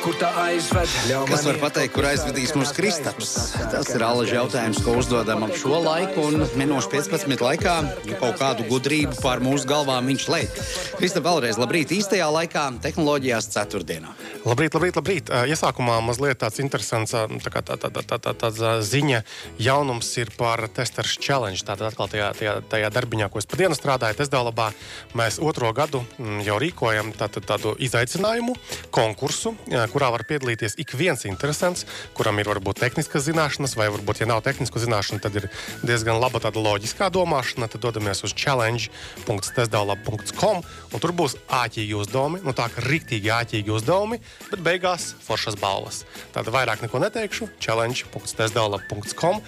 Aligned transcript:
kur 0.00 0.16
tā 0.16 0.30
aizved. 0.46 0.92
Kas 1.28 1.44
var 1.44 1.58
pateikt, 1.60 1.92
kur 1.94 2.06
aizvedīs 2.08 2.54
mūsu 2.56 2.72
Kristaps? 2.76 3.32
Tas 3.72 3.90
ir 3.92 4.04
alaži 4.04 4.36
jautājums, 4.38 4.80
ko 4.84 4.94
uzdodam 5.00 5.44
ap 5.44 5.52
šo 5.60 5.80
laiku, 5.84 6.24
un 6.30 6.46
minūšu 6.58 6.90
15 6.94 7.44
laikā 7.44 7.74
kaut 8.20 8.38
kādu 8.40 8.64
gudrību 8.70 9.18
pār 9.20 9.42
mūsu 9.44 9.68
galvām 9.68 10.08
viņš 10.10 10.26
leit. 10.32 10.60
Kristap, 10.96 11.26
vēlreiz 11.26 11.60
labrīt 11.60 11.92
īstajā 11.96 12.28
laikā, 12.32 12.66
tehnoloģijās 12.84 13.50
ceturtdienā. 13.52 14.14
Labrīt, 14.46 14.76
labrīt, 14.76 14.96
labrīt. 14.96 15.32
Iesākumā 15.52 15.98
mazliet 16.04 16.40
tāds 16.40 16.62
interesants 16.64 17.12
tā 17.12 17.52
kā, 17.52 17.60
tā, 17.66 17.76
tā, 17.80 17.92
tā, 17.92 18.04
tā, 18.06 18.18
tā, 18.24 18.34
tā 18.54 18.72
ziņa. 18.86 19.22
Jaunums 19.60 20.08
ir 20.22 20.32
par 20.38 20.64
testers 20.72 21.18
challenge. 21.20 21.64
Tātad 21.66 21.90
atkal 21.90 22.08
tajā, 22.12 22.30
tajā, 22.38 22.56
tajā 22.72 22.92
darbiņā, 22.94 23.28
ko 23.32 23.42
es 23.42 23.48
pa 23.50 23.60
dienu 23.60 23.76
strādāju, 23.76 24.16
testdalabā, 24.22 24.70
mēs 25.18 25.40
otro 25.44 25.72
gadu 25.76 26.02
jau 26.46 26.56
rīkojam 26.62 27.12
tātad, 27.18 27.44
tādu 27.48 27.76
izaicinājumu, 27.82 28.56
konkursu, 28.94 29.54
kurā 29.92 30.08
var 30.14 30.22
piedalīties 30.28 30.78
ik 30.82 30.90
viens 30.98 31.22
interesants, 31.28 31.80
kuram 32.16 32.36
ir 32.40 32.46
varbūt 32.50 32.76
tehniskas 32.84 33.22
zināšanas, 33.28 33.72
vai 33.78 33.88
varbūt, 33.92 34.16
ja 34.22 34.26
nav 34.30 34.40
tehnisku 34.46 34.76
zināšanu, 34.82 35.18
tad 35.22 35.32
ir 35.40 35.44
diezgan 35.86 36.16
laba 36.22 36.38
tāda 36.42 36.58
loģiskā 36.62 37.06
domāšana. 37.14 37.66
Tad 37.70 37.80
dodamies 37.84 38.18
uz 38.26 38.32
challenge.testdalab.com 38.34 40.56
un 40.90 40.98
tur 41.02 41.12
būs 41.16 41.32
āķīgi 41.60 41.94
uzdevumi, 42.00 42.38
nu 42.46 42.52
tā 42.56 42.66
kā 42.72 42.78
riktīgi 42.86 43.28
āķīgi 43.40 43.70
uzdevumi 43.74 44.16
bet 44.50 44.62
beigās 44.64 45.10
foršas 45.24 45.56
balvas. 45.60 46.02
Tātad 46.34 46.52
vairāk 46.54 46.84
neko 46.84 47.00
neteikšu. 47.02 47.48
challenge.testdala.com 47.60 49.40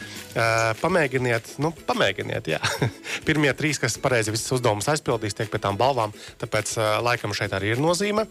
Pamēģiniet, 0.82 1.54
nu, 1.62 1.72
pamēģiniet, 1.88 2.50
jā. 2.54 2.60
Pirmie 3.28 3.52
trīs, 3.56 3.80
kas 3.82 3.98
pareizi 4.02 4.34
visas 4.34 4.52
uzdevumus 4.56 4.88
aizpildīs, 4.92 5.36
tiek 5.38 5.50
pie 5.52 5.60
tām 5.62 5.78
balvām. 5.80 6.14
Tāpēc 6.42 6.74
laikam 7.04 7.34
šeit 7.36 7.54
arī 7.56 7.74
ir 7.74 7.82
nozīme. 7.82 8.26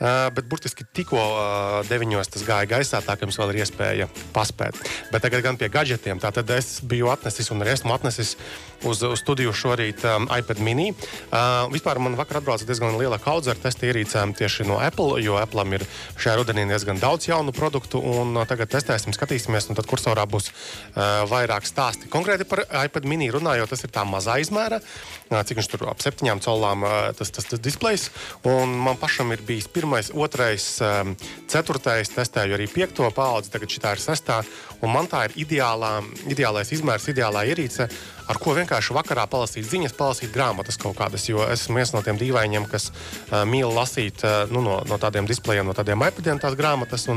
Bet 0.00 0.48
burtiski 0.50 0.86
tikko 0.86 1.20
deviņos 1.90 2.32
tas 2.34 2.46
gāja 2.46 2.68
gaisā, 2.70 3.02
tā 3.04 3.16
ka 3.16 3.26
jums 3.26 3.38
vēl 3.40 3.54
ir 3.54 3.62
iespēja 3.64 4.08
paspēt. 4.34 4.78
Bet 5.12 5.24
tagad 5.24 5.44
gan 5.44 5.60
pie 5.60 5.70
gadgetiem. 5.72 6.20
Tātad 6.22 6.50
es 6.56 6.78
biju 6.86 7.10
atnesis 7.12 7.50
un 7.54 7.64
arī 7.64 7.74
esmu 7.76 7.94
atnesis 7.94 8.36
uz, 8.84 9.02
uz 9.04 9.20
studiju 9.20 9.52
šorīt 9.56 10.04
um, 10.08 10.28
iPad 10.32 10.60
mini. 10.64 10.90
Uh, 11.30 11.66
vispār 11.72 12.00
man 12.02 12.16
vakar 12.18 12.40
atbrauca 12.40 12.66
diezgan 12.68 12.96
liela 13.00 13.18
kaudze 13.22 13.52
ar 13.52 13.60
testa 13.60 13.88
ierīcēm 13.88 14.34
tieši 14.38 14.66
no 14.68 14.78
Apple, 14.82 15.20
jo 15.24 15.36
Apple 15.40 15.66
ir 15.76 15.84
šajā 16.20 16.38
rudenī 16.40 16.66
diezgan 16.70 17.00
daudz 17.02 17.28
jaunu 17.28 17.54
produktu. 17.56 18.00
Uh, 18.00 18.32
tagad 18.48 18.72
testēsim, 18.72 19.14
skatīsimies, 19.16 19.68
un 19.70 19.78
tad 19.78 19.88
kursorā 19.90 20.26
būs 20.30 20.50
uh, 20.50 21.24
vairāk 21.30 21.68
stāsti. 21.68 22.10
Konkrēti 22.12 22.48
par 22.48 22.64
iPad 22.84 23.08
mini 23.08 23.30
runājot, 23.32 23.72
tas 23.72 23.84
ir 23.86 23.92
tā 23.94 24.06
mazā 24.08 24.38
izmēra, 24.42 24.80
uh, 24.80 25.40
cik 25.44 25.60
viņš 25.60 25.70
tur 25.74 25.86
ap 25.92 26.02
septiņām 26.04 26.42
colām 26.44 26.86
uh, 26.86 26.98
tas, 27.16 27.32
tas, 27.34 27.48
tas 27.50 27.62
displejs. 27.62 28.08
Un 28.48 28.74
man 28.86 28.98
pašam 29.00 29.32
ir 29.34 29.44
bijis 29.46 29.68
pirmais, 29.70 30.12
otrais, 30.14 30.72
um, 30.84 31.14
ceturtais, 31.48 32.12
testēju 32.12 32.56
arī 32.56 32.68
piekto 32.70 33.08
paudzi, 33.14 33.52
tagad 33.54 33.72
šī 33.72 33.82
ir 33.92 34.02
sestā. 34.02 34.40
Man 34.80 35.08
tā 35.10 35.26
ir 35.28 35.36
ideālā, 35.44 36.00
ideālais 36.28 36.72
izmērs, 36.72 37.08
ideālā 37.12 37.46
ierīce 37.50 37.88
ar 38.30 38.38
ko 38.38 38.54
vienkārši 38.54 38.94
vakarā 38.94 39.24
palasīt 39.30 39.66
ziņas, 39.66 39.94
palasīt 39.98 40.32
grāmatas 40.34 40.78
kaut 40.80 40.96
kādas. 40.98 41.26
Jo 41.28 41.42
es 41.48 41.64
esmu 41.64 41.80
viens 41.80 41.92
no 41.94 42.02
tiem 42.06 42.18
dīvainiem, 42.20 42.66
kas 42.70 42.90
uh, 42.90 43.42
mīl 43.48 43.72
lasīt 43.74 44.22
uh, 44.26 44.44
nu, 44.52 44.62
no, 44.64 44.78
no 44.86 44.98
tādiem 45.02 45.28
displejiem, 45.28 45.66
no 45.66 45.74
tādiem 45.76 46.02
iPadiem 46.06 46.40
tās 46.42 46.56
grāmatas. 46.58 47.08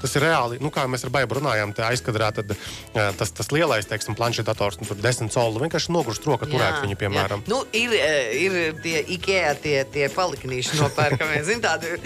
Tas 0.00 0.16
ir 0.16 0.26
reāli, 0.26 0.60
nu, 0.62 0.70
kā 0.74 0.86
mēs 0.90 1.06
ar 1.06 1.14
Baibu 1.14 1.40
runājām, 1.40 1.74
aizkadrā 1.90 2.30
tad, 2.36 2.54
uh, 2.54 3.00
tas, 3.18 3.34
tas 3.36 3.50
lielais, 3.54 3.88
teiksim, 3.90 4.16
planšetdators, 4.18 4.80
nu, 4.80 4.88
tur 4.88 5.00
desmit 5.02 5.34
soli, 5.34 5.64
vienkārši 5.64 5.94
nogurst 5.94 6.26
roka 6.28 6.48
turēt 6.50 6.84
viņu, 6.84 6.98
piemēram. 7.00 7.46
Jā. 7.46 7.52
Nu, 7.52 7.64
ir, 7.74 7.96
ir 8.38 8.60
tie 8.84 9.02
IKEA, 9.16 9.56
tie, 9.62 9.80
tie 9.90 10.10
paliknīši 10.14 10.82
nopērkami, 10.84 11.42
zin 11.50 11.64
tādi. 11.64 11.98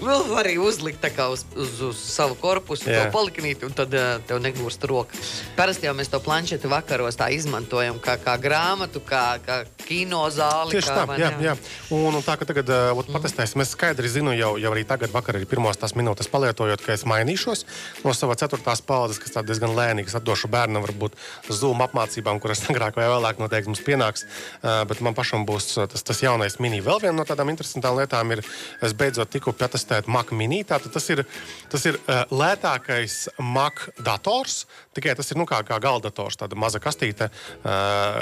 Vēl 0.00 0.32
arī 0.40 0.54
uzlikt 0.60 1.04
uz, 1.28 1.44
uz, 1.56 1.72
uz 1.90 1.98
savu 2.00 2.36
korpusu, 2.40 2.88
Jā. 2.88 3.04
to 3.04 3.12
palikinīt, 3.14 3.64
un 3.66 3.74
tad 3.76 3.92
uh, 3.92 4.16
tev 4.24 4.40
negūst 4.40 4.84
roka. 4.88 5.16
Parasti 5.58 5.88
jau 5.88 5.92
mēs 5.96 6.08
to 6.08 6.20
planšetu 6.24 6.70
vakaros 6.72 7.18
izmantojam 7.30 7.98
kā, 8.00 8.16
kā 8.20 8.36
grāmatu, 8.40 9.02
kā, 9.04 9.38
kā 9.44 9.62
kino 9.84 10.22
zāli. 10.32 10.78
Tieši 10.78 10.88
kā, 10.88 11.04
tā, 11.04 11.18
jā, 11.20 11.30
jā. 11.44 11.54
Un, 11.92 12.16
un 12.16 12.24
tā, 12.24 12.38
ka 12.40 12.48
tagad 12.48 12.72
uh, 12.72 12.94
mm. 12.96 13.12
patestēsim, 13.12 13.60
es 13.64 13.74
skaidri 13.76 14.08
zinu, 14.08 14.32
jau, 14.36 14.54
jau 14.60 14.72
arī 14.72 14.86
tagad, 14.88 15.12
vakar, 15.12 15.36
arī 15.36 15.48
pirmās 15.50 15.80
tās 15.80 15.92
minūtes 15.98 16.30
palietojot, 16.32 16.80
ka 16.84 16.96
es 16.96 17.04
mainīšos 17.08 17.66
no 18.06 18.16
savas 18.16 18.40
ceturtās 18.40 18.80
paudzes, 18.86 19.20
kas 19.20 19.36
diezgan 19.44 19.76
lēnīgas, 19.76 20.16
atdošu 20.16 20.48
bērnam, 20.52 20.84
varbūt 20.86 21.18
Zoom 21.52 21.84
apmācībām, 21.84 22.40
kuras 22.40 22.64
agrāk 22.72 22.96
vai 22.96 23.10
vēlāk 23.12 23.42
noteikti 23.42 23.72
mums 23.72 23.84
pienāks. 23.84 24.24
Uh, 24.62 24.80
bet 24.88 25.04
man 25.04 25.16
pašam 25.18 25.44
būs 25.48 25.74
tas, 25.76 26.08
tas 26.08 26.24
jaunais 26.24 26.56
mini. 26.62 26.80
Vēl 26.84 27.04
viena 27.04 27.18
no 27.20 27.28
tādām 27.28 27.52
interesantām 27.52 28.00
lietām 28.00 28.32
ir, 28.32 28.44
es 28.80 28.96
beidzot 28.96 29.28
tiku 29.32 29.52
pie 29.52 29.68
testēt 29.90 30.08
Mac 30.10 30.30
mini. 30.32 30.62
Tātad 30.64 30.92
tas 30.94 31.06
ir, 31.10 31.24
tas 31.70 31.84
ir 31.88 31.98
uh, 31.98 32.22
lētākais 32.30 33.28
Mac 33.42 33.88
dators, 33.98 34.66
tikai 34.94 35.16
tas 35.18 35.30
ir 35.30 35.38
nu, 35.40 35.46
kā, 35.48 35.62
kā 35.66 35.80
galdators, 35.82 36.38
tāda 36.38 36.58
maza 36.58 36.80
kastīte, 36.82 37.30
uh, 37.30 37.70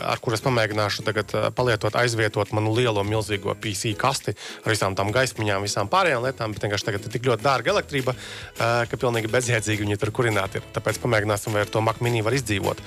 ar 0.09 0.21
kuras 0.25 0.43
pamēģināšu 0.45 1.05
tagad 1.07 1.35
uh, 1.37 1.49
palietot, 1.55 1.97
aizvietot 2.01 2.53
manu 2.57 2.73
lielo, 2.77 3.05
milzīgo 3.05 3.55
PC 3.61 3.95
kasti 3.99 4.35
ar 4.65 4.73
visām 4.73 4.97
tām 4.97 5.13
gaismiņām, 5.13 5.67
visām 5.67 5.91
pārējām 5.93 6.25
lietām. 6.25 6.55
Bet 6.55 6.65
vienkārši 6.65 6.89
tagad 6.89 7.07
ir 7.07 7.15
tik 7.15 7.29
ļoti 7.29 7.45
dārga 7.45 7.75
elektrība, 7.75 8.15
uh, 8.17 8.85
ka 8.89 9.01
pilnīgi 9.01 9.33
bezjēdzīgi 9.33 9.85
viņi 9.85 10.01
tur 10.01 10.15
kurināti 10.17 10.63
ir. 10.63 10.69
Tāpēc 10.77 11.01
pamēģināsim, 11.05 11.55
vai 11.57 11.67
ar 11.67 11.73
to 11.73 11.85
Mac 11.85 12.01
mini 12.05 12.25
var 12.25 12.37
izdzīvot. 12.37 12.83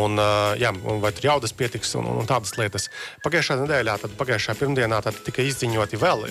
Un, 0.00 0.18
uh, 0.18 0.54
jā, 0.60 0.74
vai 1.02 1.14
tur 1.14 1.30
jaudas 1.30 1.54
pietiks 1.54 1.94
un, 2.00 2.10
un 2.18 2.28
tādas 2.28 2.56
lietas. 2.58 2.90
Pagājušā 3.24 3.60
nedēļā, 3.62 3.98
tad 4.02 4.18
pagājušā 4.18 4.56
pirmdienā 4.58 5.00
tad 5.04 5.18
tika 5.26 5.44
izziņoti 5.44 6.00
vēl 6.00 6.26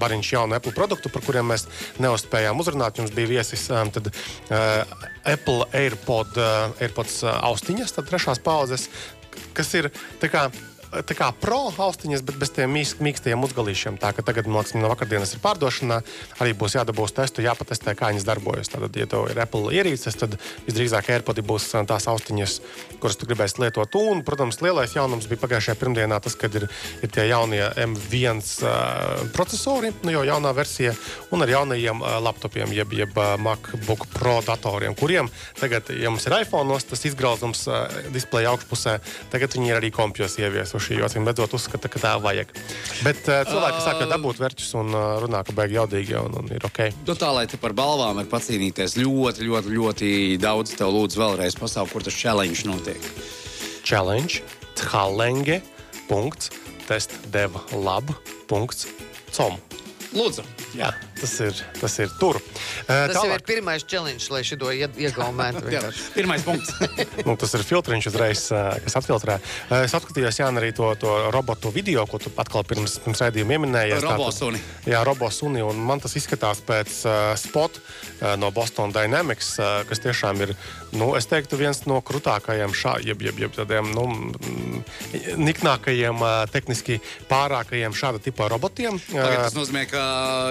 bariņš 0.00 0.32
jaunu 0.34 0.56
Apple 0.58 0.74
produktu, 0.74 1.10
par 1.12 1.24
kuriem 1.24 1.43
mēs 1.48 1.66
neuzspējām 2.02 2.60
uzrunāt. 2.60 3.00
Jums 3.00 3.14
bija 3.14 3.32
viesis 3.36 3.66
um, 3.72 3.90
tad, 3.94 4.10
uh, 4.10 4.82
Apple 5.24 5.68
AirPod, 5.76 6.36
uh, 6.38 6.74
AirPods 6.84 7.20
uh, 7.26 7.36
austiņas, 7.50 7.96
trešās 8.02 8.42
paudzes, 8.44 8.88
kas 9.56 9.74
ir 9.78 9.90
kā 10.22 10.48
tā 11.02 11.16
kā 11.18 11.30
pro 11.40 11.60
austiņas, 11.70 12.22
bet 12.26 12.38
bez 12.38 12.52
tiem 12.54 12.74
mīkstajiem 12.74 13.42
uzgalīšiem. 13.46 13.98
Tā 14.00 14.12
ka 14.14 14.24
tagad, 14.26 14.46
liekas, 14.50 14.74
no 14.78 14.90
vakardienas 14.92 15.34
ir 15.34 15.42
pārdošanā. 15.44 16.00
Arī 16.42 16.54
būs 16.58 16.76
jādabūs 16.78 17.14
testu, 17.16 17.42
jāpatestē, 17.44 17.96
kā 17.98 18.12
viņas 18.12 18.26
darbojas. 18.28 18.70
Tad, 18.72 18.86
ja 18.98 19.06
tev 19.10 19.26
ir 19.32 19.40
Apple 19.42 19.72
ierīces, 19.74 20.18
tad 20.20 20.36
visdrīzāk 20.68 21.10
AirPod 21.14 21.40
būs 21.46 21.70
tās 21.88 22.08
austiņas, 22.10 22.56
kuras 23.02 23.18
tu 23.18 23.28
gribēsi 23.28 23.62
lietot. 23.64 23.98
Un, 23.98 24.22
protams, 24.26 24.60
lielais 24.64 24.94
jaunums 24.94 25.28
bija 25.30 25.42
pagājušajā 25.42 25.78
pirmdienā 25.80 26.20
tas, 26.24 26.36
kad 26.38 26.54
ir, 26.60 26.68
ir 27.02 27.12
tie 27.14 27.26
jaunie 27.30 27.62
M1 27.84 28.42
uh, 28.62 29.24
procesori, 29.34 29.92
nu 30.06 30.14
jau 30.14 30.24
jaunā 30.28 30.54
versija, 30.56 30.94
un 31.34 31.44
ar 31.44 31.54
jaunajiem 31.54 32.02
uh, 32.04 32.16
laptopiem, 32.24 32.74
jeb, 32.76 32.94
jeb 32.94 33.18
uh, 33.18 33.34
MacBook 33.40 34.06
Pro 34.14 34.38
datoriem, 34.46 34.94
kuriem 34.98 35.30
tagad, 35.58 35.90
ja 35.96 36.12
mums 36.12 36.26
ir 36.28 36.36
iPhone, 36.40 36.78
tas 36.88 37.04
izgrauzums 37.08 37.64
uh, 37.70 37.86
displeja 38.14 38.52
augšpusē, 38.54 38.98
tagad 39.32 39.56
viņi 39.56 39.72
ir 39.72 39.80
arī 39.80 39.90
kompjos 39.94 40.38
ieviesuši 40.40 40.83
šī 40.84 41.00
acīm 41.04 41.26
redzot, 41.28 41.54
uzskata, 41.56 41.90
ka 41.90 42.02
tā 42.02 42.14
vajag. 42.22 42.52
Bet 43.06 43.22
uh, 43.28 43.42
cilvēki 43.48 43.80
uh, 43.80 43.84
sāk 43.84 44.02
dabūt 44.10 44.40
vērķus 44.42 44.72
un 44.80 44.94
uh, 44.94 45.04
runā, 45.24 45.42
ka 45.46 45.56
beigas 45.56 45.78
jaudīgi 45.80 46.18
un, 46.20 46.38
un 46.42 46.50
ir 46.54 46.66
ok. 46.68 46.80
Nu, 47.08 47.16
tā 47.18 47.30
lai 47.34 47.46
te 47.50 47.60
par 47.60 47.76
balvām 47.76 48.20
var 48.20 48.30
pacīnīties 48.32 48.98
ļoti, 49.00 49.48
ļoti, 49.48 49.76
ļoti 49.78 50.10
daudz. 50.42 50.76
Tev 50.78 50.92
lūdzu 50.94 51.20
vēlreiz 51.20 51.58
pasaukt, 51.60 51.94
kur 51.94 52.04
tas 52.04 52.16
challenge 52.16 52.66
notiek. 52.68 53.08
Challenge, 53.84 54.42
challenge, 54.80 55.60
punkts, 56.08 56.52
testdeva 56.88 57.64
lab, 57.84 58.12
punkts, 58.50 58.88
com. 59.32 59.58
Lūdzu. 60.14 60.44
Jā, 60.78 60.92
tas 61.18 61.32
ir, 61.42 61.58
tas 61.80 61.98
ir 61.98 62.12
tur. 62.20 62.38
Tas 62.86 63.10
Tālāk. 63.10 63.30
jau 63.30 63.38
ir 63.38 63.44
pirmais 63.46 63.82
challenge, 63.82 64.28
lai 64.30 64.44
šo 64.46 64.70
iegaumētu. 64.70 65.64
pirmais 66.18 66.44
punkts. 66.46 66.70
nu, 67.26 67.34
tas 67.40 67.54
ir 67.58 67.66
filtriņš 67.66 68.10
uzreiz, 68.12 68.46
kas 68.86 68.98
atfiltrē. 69.00 69.40
Es 69.82 69.94
atskatījos, 69.96 70.38
Jā, 70.38 70.50
arī 70.52 70.70
to, 70.76 70.90
to 71.00 71.12
robotu 71.34 71.72
video, 71.74 72.06
ko 72.10 72.18
tu 72.22 72.32
atkal 72.40 72.66
pirms, 72.68 72.98
pirms 73.02 73.22
raidījuma 73.24 73.54
pieminēji. 73.54 73.98
Robosuni. 74.04 74.60
Jā, 74.88 75.02
robosuni. 75.06 75.62
Un 75.64 75.78
man 75.86 76.02
tas 76.02 76.14
izskatās 76.18 76.60
pēc 76.64 76.94
uh, 77.06 77.34
spot 77.38 77.78
uh, 77.78 78.34
no 78.40 78.50
Boston 78.54 78.92
Dynamics, 78.94 79.54
uh, 79.58 79.82
kas 79.88 80.02
tiešām 80.04 80.42
ir, 80.44 80.54
nu, 80.94 81.12
es 81.18 81.28
teiktu, 81.30 81.58
viens 81.60 81.84
no 81.90 82.00
krutākajiem, 82.04 82.74
šā, 82.76 82.96
jeb, 83.06 83.22
jeb, 83.24 83.40
jeb 83.44 83.54
tādiem, 83.56 83.90
nu, 83.94 84.06
niknākajiem, 85.40 86.22
uh, 86.22 86.44
tehniski 86.52 87.00
pārākajiem 87.30 87.94
šāda 87.96 88.22
tipa 88.22 88.48
robotiem. 88.52 88.98
Tagad 89.10 89.46
tas 89.46 89.58
nozīmē, 89.58 89.86
ka 89.90 90.03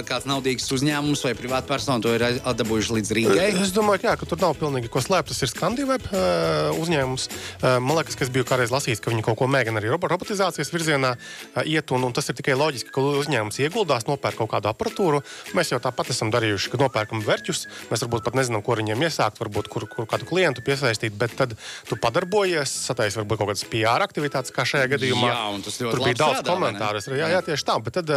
kāds 0.08 0.28
naudīgs 0.30 0.68
uzņēmums 0.76 1.24
vai 1.28 1.34
privāta 1.38 1.68
persona 1.70 2.02
to 2.04 2.12
ir 2.16 2.24
atdabūjuši 2.40 2.96
līdz 2.98 3.12
Rīgai? 3.18 3.48
Es 3.64 3.74
domāju, 3.76 4.06
jā, 4.08 4.16
ka 4.20 4.28
tur 4.30 4.40
nav 4.42 4.56
pilnīgi 4.60 4.92
ko 4.92 5.02
slēpt. 5.04 5.32
Tas 5.32 5.44
ir 5.46 5.52
Skandinavijas 5.52 6.10
uh, 6.12 6.82
uzņēmums. 6.82 7.28
Uh, 7.30 7.78
man 7.84 8.00
liekas, 8.00 8.18
ka 8.18 8.26
es 8.26 8.32
biju 8.34 8.48
kādreiz 8.50 8.74
lasījis, 8.74 9.02
ka 9.04 9.14
viņi 9.14 9.26
kaut 9.26 9.40
ko 9.40 9.48
mēģina 9.52 9.82
arī 9.82 9.92
robotizācijas 9.94 10.72
virzienā 10.74 11.14
uh, 11.16 11.62
iet. 11.64 11.94
Un, 11.96 12.08
un 12.08 12.16
tas 12.16 12.30
ir 12.30 12.38
tikai 12.40 12.58
loģiski, 12.60 12.92
ka 12.94 13.04
uzņēmums 13.24 13.60
ieguldās, 13.64 14.08
nopērk 14.10 14.42
kaut 14.42 14.52
kādu 14.56 14.72
aparatūru. 14.72 15.24
Mēs 15.58 15.74
jau 15.74 15.82
tāpat 15.84 16.14
esam 16.14 16.32
darījuši, 16.34 16.74
kad 16.74 16.86
nopērkam 16.86 17.24
vērķus. 17.26 17.66
Mēs 17.92 18.06
varbūt 18.06 18.28
pat 18.28 18.40
nezinām, 18.40 18.64
ko 18.66 18.78
viņiem 18.80 19.06
iesākt, 19.08 19.42
varbūt 19.44 19.70
kur, 19.72 19.88
kur 19.92 20.10
kādu 20.10 20.28
klientu 20.30 20.64
piesaistīt, 20.66 21.16
bet 21.20 21.36
tad 21.40 21.56
tu 21.90 22.00
padarbojies, 22.00 22.72
sataisi 22.90 23.22
varbūt 23.22 23.42
kaut 23.42 23.54
kādas 23.54 23.68
PR 23.70 24.06
aktivitātes, 24.06 24.54
kā 24.56 24.66
šajā 24.68 24.90
gadījumā. 24.96 25.30
Jā, 25.32 25.44
tur 25.84 26.04
bija 26.04 26.20
daudz 26.24 26.44
komentāru. 26.48 27.04
Jā, 27.18 27.30
jā, 27.36 27.44
tieši 27.46 27.68
tā. 27.68 27.78
Bet 27.84 28.00
tad 28.00 28.14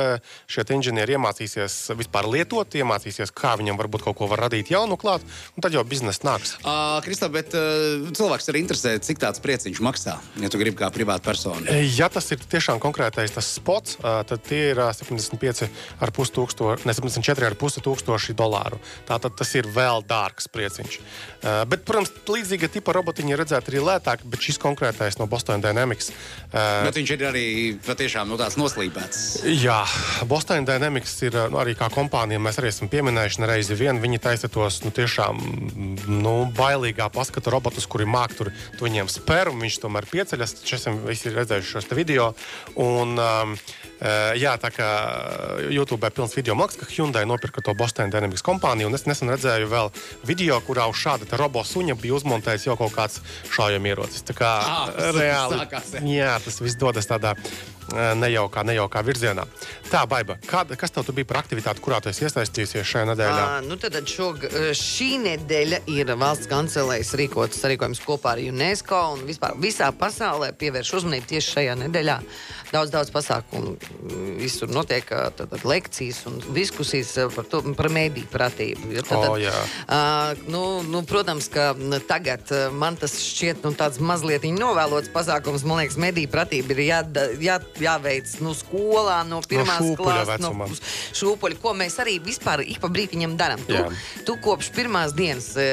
šie 0.51 0.67
inženieri 0.77 1.17
iemācīsies 1.27 1.97
vispār 1.99 2.27
lietot, 2.31 2.75
iemācīsies, 2.79 3.33
kā 3.35 3.57
viņam 3.59 3.79
varbūt 3.81 4.05
kaut 4.07 4.17
ko 4.19 4.29
var 4.31 4.47
radīt 4.47 4.71
jaunu 4.71 4.97
klāt, 4.97 5.23
un 5.57 5.65
tad 5.65 5.75
jau 5.75 5.83
biznesa 5.85 6.23
nāks. 6.27 6.57
Uh, 6.63 7.01
Kristā, 7.05 7.29
bet 7.33 7.55
uh, 7.55 8.07
cilvēks 8.17 8.49
ir 8.51 8.61
interesēts, 8.61 9.07
cik 9.09 9.21
tāds 9.23 9.43
prieciņš 9.43 9.83
maksā, 9.85 10.17
ja 10.41 10.51
tu 10.51 10.61
gribi 10.61 10.79
kā 10.79 10.91
privāta 10.95 11.25
persona. 11.27 11.79
Ja 11.97 12.09
tas 12.13 12.31
ir 12.33 12.41
tiešām 12.41 12.81
konkrētais 12.83 13.35
tas 13.35 13.51
spots, 13.59 13.99
uh, 14.01 14.23
tad 14.27 14.45
tie 14.47 14.73
ir 14.73 14.81
uh, 14.81 14.93
75,5 14.95 16.35
tūkstoši, 16.37 16.87
ne 16.87 16.97
74,5 16.97 17.83
tūkstoši 17.87 18.37
dolāru. 18.37 18.81
Tātad 19.09 19.37
tas 19.39 19.55
ir 19.59 19.69
vēl 19.71 20.05
dārgs 20.07 20.51
prieciņš. 20.53 20.99
Uh, 20.99 21.63
bet, 21.71 21.85
protams, 21.89 22.13
līdzīga 22.27 22.71
tipa 22.73 22.95
robotiņi 22.97 23.39
redzēt 23.39 23.71
arī 23.71 23.83
lētāk, 23.85 24.25
bet 24.27 24.43
šis 24.45 24.61
konkrētais 24.63 25.19
no 25.21 25.29
Boston 25.31 25.63
Dynamics. 25.65 26.13
Uh, 26.51 26.87
bet 26.87 26.99
viņš 26.99 27.15
ir 27.17 27.27
arī 27.31 27.47
patiešām 27.87 28.31
no 28.31 28.39
tāds 28.41 28.59
noslīpēts. 28.61 29.23
Jā, 29.63 29.83
Boston 30.29 30.67
Dynamics 30.67 31.06
ir 31.27 31.37
nu, 31.53 31.61
arī 31.63 31.77
kā 31.79 31.89
kompānija, 31.93 32.43
mēs 32.43 32.61
arī 32.61 32.71
esam 32.73 32.91
pieminējuši 32.93 33.43
nereizi 33.43 33.79
vien. 33.79 34.01
Viņi 34.03 34.23
taisa 34.23 34.51
tos 34.53 34.81
nu, 34.85 34.93
tiešām 34.95 35.41
nu, 36.11 36.35
bailīgā 36.57 37.09
paskata 37.15 37.53
robotus, 37.55 37.89
kuri 37.91 38.09
māk 38.09 38.37
tur 38.39 38.53
viņiem 38.83 39.11
spēr, 39.13 39.53
un 39.53 39.63
viņš 39.65 39.81
tomēr 39.85 40.09
pieceļas. 40.13 40.59
Taču 40.61 40.79
esam 40.79 41.03
visi 41.07 41.35
redzējuši 41.35 41.77
šos 41.77 41.93
video. 41.97 42.33
Un, 42.77 43.17
um, 43.17 43.59
Jā, 44.37 44.53
tā 44.61 44.69
kā 44.77 44.87
YouTube 45.73 46.05
ir 46.05 46.13
pilns 46.13 46.35
video 46.37 46.53
mākslinieks, 46.59 46.85
ka 46.85 46.93
Hyundai 46.93 47.23
nopirka 47.29 47.63
to 47.65 47.73
Boston 47.77 48.13
Dynamics 48.13 48.45
kompāniju. 48.45 48.91
Es 48.97 49.07
nesen 49.09 49.33
redzēju 49.33 49.71
vēl 49.71 49.89
video, 50.29 50.59
kurā 50.67 50.85
uz 50.91 51.01
šāda 51.01 51.39
robo 51.41 51.63
suņa 51.65 51.97
bija 52.03 52.19
uzmontēts 52.19 52.69
jau 52.69 52.77
kaut 52.77 52.93
kāds 52.93 53.23
šaujamierocis. 53.55 54.27
Tā 54.29 54.37
kā 54.37 54.51
ah, 54.61 54.93
reāli. 55.17 55.63
Jā, 56.13 56.37
tas 56.45 56.61
viss 56.61 56.77
dodas 56.77 57.09
tādā 57.09 57.33
nejaukā, 57.93 58.65
nejaukā 58.67 59.03
virzienā. 59.07 59.47
Tā, 59.91 60.05
Baiba, 60.11 60.37
kāda, 60.47 60.77
kas 60.77 60.93
tev 61.05 61.17
bija 61.19 61.29
par 61.29 61.41
aktivitāti, 61.43 61.83
kurā 61.85 62.01
tu 62.01 62.13
iesaistījusies 62.13 62.87
šajā 62.87 63.09
nedēļā? 63.11 63.43
À, 63.43 63.61
nu 63.65 63.77
tad 63.81 63.97
šo, 64.09 64.31
šī 64.77 65.09
nedēļa 65.25 65.83
ir 65.93 66.13
valsts 66.19 66.49
kancelējas 66.51 67.15
rīkots 67.21 67.61
sarīkojums 67.63 68.03
kopā 68.05 68.37
ar 68.37 68.43
UNESCO 68.45 69.01
un 69.17 69.25
vispār 69.29 69.57
visā 69.61 69.91
pasaulē 69.97 70.53
pievērš 70.57 70.95
uzmanību 71.01 71.33
tieši 71.35 71.57
šajā 71.57 71.77
nedēļā. 71.85 72.21
Daudz, 72.73 72.91
daudz 72.91 73.13
pasākumu. 73.15 73.77
Visur 74.41 74.71
notiek 74.73 75.07
tad, 75.07 75.39
tad, 75.39 75.63
lekcijas 75.67 76.25
un 76.29 76.41
diskusijas 76.57 77.13
par, 77.35 77.47
to, 77.51 77.63
par 77.79 77.89
mēdīju 77.95 78.31
pratību. 78.33 78.91
Ja, 78.97 79.05
tad, 79.07 79.29
oh, 79.29 79.37
jā. 79.41 79.55
uh, 79.87 80.47
nu, 80.51 80.63
nu, 80.87 81.05
protams, 81.07 81.49
ka 81.53 81.71
tagad 82.09 82.51
man 82.75 82.99
tas 82.99 83.15
šķiet 83.23 83.63
nu, 83.67 83.73
tāds 83.79 84.01
mazliet 84.03 84.49
novēlots 84.51 85.13
pasākums. 85.15 85.65
Man 85.67 85.83
liekas, 85.83 85.99
mediju 86.01 86.31
pratība 86.33 86.75
ir 86.75 86.83
jā, 86.89 87.01
jā, 87.43 87.61
jāveic 87.83 88.35
nu, 88.43 88.55
skolā, 88.57 89.23
no 89.29 89.41
pirmās 89.47 89.85
no 89.85 89.95
klases, 90.01 90.43
no 90.43 90.53
šūpuļa, 91.17 91.61
ko 91.63 91.75
mēs 91.79 91.99
arī 92.03 92.19
vispār 92.25 92.65
ik 92.67 92.81
pa 92.83 92.91
brītiņam 92.93 93.37
darām. 93.39 93.63
Tu, 93.67 93.77
Jā. 93.77 93.89
tu 94.27 94.37
kopš 94.43 94.71
pirmās 94.77 95.15
dienas, 95.17 95.53
e, 95.59 95.67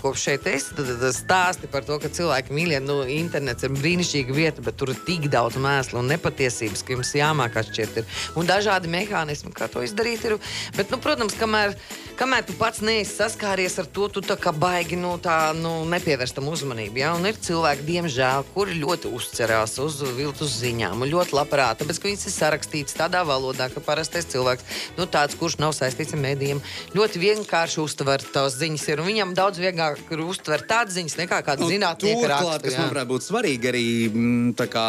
kopš 0.00 0.28
šeit 0.28 0.48
esi, 0.50 0.74
tad, 0.78 0.90
stāsti 1.16 1.70
par 1.70 1.86
to, 1.86 1.98
ka 2.02 2.10
cilvēki 2.12 2.54
mīļie, 2.54 2.80
nu, 2.84 3.00
internets 3.10 3.66
ir 3.66 3.74
brīnišķīga 3.74 4.36
vieta, 4.36 4.64
bet 4.64 4.78
tur 4.80 4.94
ir 4.94 5.00
tik 5.06 5.28
daudz 5.32 5.58
mēslu 5.60 6.00
un 6.00 6.10
nepatiesības, 6.12 6.84
ka 6.84 6.96
jums 6.96 7.14
jāmāk 7.18 7.58
atšķirt. 7.60 8.00
Ir. 8.00 8.22
Un 8.38 8.48
dažādi 8.48 8.90
mehānismi, 8.92 9.52
kā 9.54 9.68
to 9.72 9.82
izdarīt. 9.84 10.24
Ir. 10.28 10.38
Bet, 10.76 10.92
nu, 10.92 11.00
protams, 11.02 11.36
kamēr, 11.38 11.74
kamēr 12.20 12.46
tu 12.46 12.56
pats 12.58 12.82
neesi 12.84 13.16
saskāries 13.18 13.78
ar 13.82 13.88
to, 13.90 14.08
tu 14.12 14.22
tā 14.24 14.36
kā 14.40 14.54
baigi 14.54 14.98
nu, 15.00 15.16
tā, 15.22 15.52
nu, 15.58 15.82
nepievērstam 15.90 16.48
uzmanību. 16.50 17.02
Ja? 17.02 17.14
Un 17.18 17.26
ir 17.28 17.38
cilvēki, 17.40 17.86
diemžēl, 17.88 18.46
kuri 18.54 18.78
ļoti 18.82 19.10
uzcerās 19.14 19.78
uz 19.82 20.00
viltus 20.14 20.54
ziņām 20.60 21.02
un 21.02 21.10
ļoti 21.10 21.34
labprāt, 21.36 21.80
tāpēc 21.80 22.00
ka 22.00 22.10
viņas 22.10 22.28
ir 22.28 22.34
sarakstītas 22.36 22.98
tādā 22.98 23.24
valodā, 23.26 23.66
ka 23.72 23.82
parastais 23.84 24.28
cilvēks, 24.30 24.53
nu, 24.98 25.08
tāds, 25.10 25.38
kurš 25.40 25.58
nav 25.62 25.74
saistīts 25.76 26.14
ar 26.14 26.22
mēdījiem, 26.22 26.62
ļoti 26.94 27.22
vienkārši 27.22 27.80
uztver 27.82 28.22
tās 28.34 28.58
ziņas. 28.60 28.86
Ir, 28.92 29.02
viņam 29.06 29.34
daudz 29.38 29.60
vieglāk 29.62 30.14
ir 30.14 30.24
uztvert 30.24 30.68
tādas 30.70 30.98
ziņas 30.98 31.18
nekā 31.24 31.42
kāda 31.46 31.64
nu, 31.64 31.72
zinātnieka 31.72 32.30
raksta. 32.30 32.62
Kas, 32.68 32.78
manuprāt, 32.80 33.10
būtu 33.10 33.30
svarīgi 33.30 33.70
arī 33.72 33.86
mm, 34.10 34.70
kā, 34.70 34.88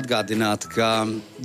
atgādināt, 0.00 0.68
ka, 0.74 0.90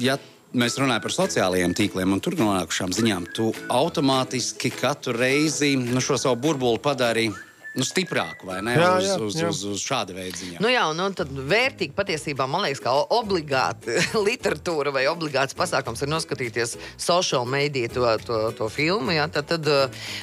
ja 0.02 0.20
mēs 0.56 0.78
runājam 0.80 1.04
par 1.04 1.16
sociālajiem 1.16 1.76
tīkliem 1.76 2.16
un 2.16 2.22
tur 2.24 2.38
nonākušām 2.40 2.94
ziņām, 2.96 3.28
tu 3.36 3.50
automātiski 3.74 4.72
katru 4.76 5.16
reizi 5.18 5.76
nu, 5.80 6.04
šo 6.04 6.20
savu 6.22 6.40
burbuli 6.48 6.82
padari 6.84 7.30
nu, 7.76 7.84
stiprāku, 7.84 8.48
vai 8.48 8.62
ne? 8.64 8.76
Jā, 8.78 8.92
jā, 9.04 9.16
uz, 9.20 9.36
jā. 9.36 9.50
Uz, 9.52 9.64
uz, 9.66 9.76
uz 9.76 9.84
šāda 9.84 10.16
veida 10.16 10.38
ziņām. 10.40 10.62
Nu, 10.64 10.70
jā, 10.72 10.86
un, 10.92 11.02
un 11.04 11.16
tad 11.18 11.32
vērtīgi 11.32 11.96
patiesībā 11.96 12.48
man 12.48 12.64
liekas, 12.64 12.82
ka 12.86 12.94
obligāti 13.18 13.98
literatūra 14.28 14.94
vai 14.96 15.06
obligāts 15.12 15.58
pasākums 15.58 16.04
ir 16.06 16.12
noskatīties 16.12 16.76
social 16.96 17.44
media 17.50 17.92
to, 17.92 18.06
to, 18.24 18.40
to 18.56 18.70
filmu. 18.72 19.12
Jā, 19.18 19.28
tad, 19.32 19.52
tad, 19.52 19.68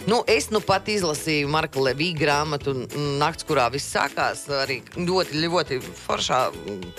nu, 0.09 0.23
es 0.31 0.49
nu 0.55 0.63
pat 0.65 0.89
izlasīju 0.93 1.51
Marka 1.53 1.83
Levija 1.83 2.19
grāmatu 2.23 2.75
Nakts, 3.21 3.47
kurā 3.49 3.69
viss 3.75 3.93
sākās. 3.93 4.47
Arī 4.63 4.81
ļoti, 4.97 5.43
ļoti 5.45 5.81
foršā, 6.07 6.41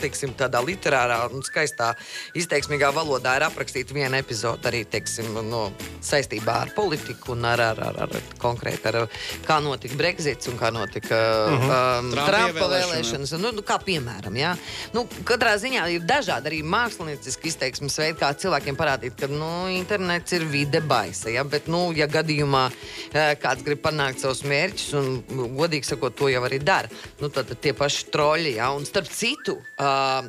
teiksim, 0.02 0.36
tādā 0.38 0.62
literārā 0.66 1.24
un 1.34 1.42
skaistā 1.46 1.94
izteiksmīgā 2.38 2.94
valodā 2.94 3.40
ir 3.40 3.48
aprakstīta 3.50 3.98
viena 3.98 4.22
epizode 4.22 4.70
arī, 4.70 4.84
teiksim, 4.86 5.34
no, 5.50 5.66
saistībā 6.04 6.60
ar 6.68 6.76
politiku 6.78 7.34
un 7.34 7.50
ar, 7.50 7.66
ar, 7.72 7.84
ar, 7.90 8.02
ar 8.06 8.32
konkrēti 8.42 8.92
ar 8.92 9.02
kā 9.48 9.58
notika 9.64 9.98
Brexit 9.98 10.43
Brexits 10.44 10.48
un 10.52 10.58
kā 10.60 10.72
notika 10.72 11.16
uh 11.16 11.64
-huh. 11.64 12.00
um, 12.00 12.12
Trumpa 12.12 12.68
vēlēšanas. 12.68 13.38
Nu, 13.40 13.52
nu, 13.52 13.62
kā 13.62 13.78
piemēram, 13.80 14.36
jā. 14.36 14.56
Nu, 14.94 15.08
katrā 15.24 15.56
ziņā 15.58 15.88
ir 15.92 16.02
dažādi 16.02 16.48
arī 16.50 16.64
mākslinieciski 16.64 17.48
izteiksmes 17.48 17.98
veidi, 17.98 18.20
kā 18.20 18.34
cilvēkiem 18.34 18.76
parādīt, 18.76 19.16
ka 19.20 19.28
nu, 19.28 19.70
internets 19.70 20.32
ir 20.32 20.46
vide 20.46 20.82
baisa. 20.82 21.30
Ja? 21.30 21.44
Bet, 21.44 21.68
nu, 21.68 21.92
ja 21.96 22.08
gadījumā 22.08 22.68
uh, 22.68 23.34
kāds 23.40 23.64
grib 23.64 23.82
panākt 23.82 24.20
savus 24.20 24.44
mērķus, 24.44 24.94
un 24.94 25.24
godīgi 25.58 25.84
sakot, 25.84 26.16
to 26.16 26.30
jau 26.30 26.44
arī 26.44 26.60
dara, 26.60 26.90
nu, 27.20 27.30
tad, 27.30 27.48
tad 27.48 27.60
tie 27.60 27.74
paši 27.74 28.06
troļi. 28.12 28.56
Ja? 28.56 28.72
Un 28.72 28.86
starp 28.86 29.08
citu, 29.08 29.58
uh, 29.80 30.24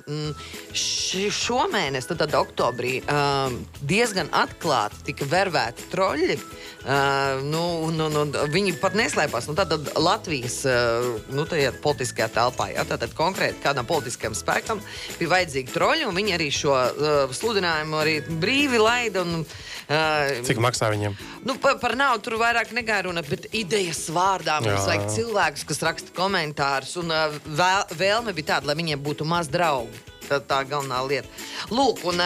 šomēnes, 1.30 2.06
tad, 2.06 2.18
tad 2.18 2.34
oktobrī, 2.34 3.02
uh, 3.02 3.52
diezgan 3.80 4.28
atklāti 4.32 5.04
tika 5.04 5.24
vervēti 5.24 5.90
troļi. 5.90 6.38
Uh, 6.84 7.40
nu, 7.48 7.88
nu, 7.96 8.10
nu, 8.12 8.24
viņi 8.52 8.74
pat 8.76 8.92
neslēpās. 8.98 9.46
Nu, 9.48 9.54
tad, 9.56 9.70
tad 9.72 9.86
Latvijas 9.96 10.58
uh, 10.68 11.14
nu, 11.32 11.46
politiskajā 11.80 12.28
telpā, 12.34 12.66
ja, 12.74 12.84
tad 12.84 13.06
konkrēti 13.16 13.62
kādam 13.64 13.88
politiskam 13.88 14.36
spēkam 14.36 14.82
bija 15.16 15.32
vajadzīgi 15.32 15.72
troļi, 15.72 16.04
un 16.04 16.18
viņi 16.18 16.36
arī 16.36 16.50
šo 16.52 16.76
uh, 16.76 17.32
sludinājumu 17.32 18.00
arī 18.02 18.18
brīvi 18.28 18.82
laida. 18.82 19.24
Un, 19.24 19.46
uh, 19.48 20.44
Cik 20.44 20.60
maksā 20.60 20.92
viņiem? 20.92 21.16
Nu, 21.48 21.56
par, 21.56 21.80
par 21.80 21.96
naudu 21.96 22.28
tur 22.28 22.36
vairāk 22.42 22.76
negāja 22.76 23.08
runa, 23.08 23.24
bet 23.24 23.48
idejas 23.56 24.04
vārdā 24.12 24.60
mums 24.60 24.84
vajag 24.84 25.08
cilvēkus, 25.16 25.64
kas 25.70 25.86
raksta 25.88 26.12
komentārus. 26.16 26.98
Un 27.00 27.08
uh, 27.08 27.32
vēl, 27.48 27.96
vēlme 27.96 28.36
bija 28.36 28.58
tāda, 28.58 28.68
lai 28.74 28.82
viņiem 28.84 29.00
būtu 29.08 29.24
maz 29.24 29.48
draugu. 29.48 30.04
Tā, 30.28 30.38
tā 30.40 30.60
galvenā 30.68 31.00
lieta. 31.06 31.28
Lūk, 31.74 32.04
un 32.08 32.22